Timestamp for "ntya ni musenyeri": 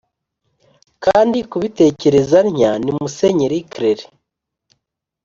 2.51-3.57